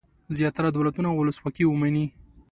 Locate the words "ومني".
1.67-2.05